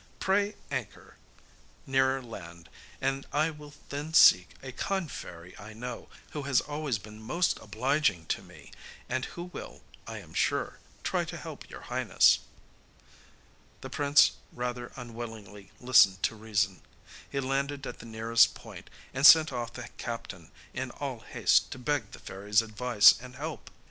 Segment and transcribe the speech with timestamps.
[0.19, 1.17] 'Pray anchor
[1.85, 2.69] nearer land,
[2.99, 7.59] and I will then seek a kind fairy I know, who has always been most
[7.59, 8.71] obliging to me,
[9.07, 12.39] and who will, I am sure, try to help your Highness.'
[13.81, 16.81] The prince rather unwillingly listened to reason.
[17.31, 21.77] He landed at the nearest point, and sent off the captain in all haste to
[21.77, 23.69] beg the fairy's advice and help.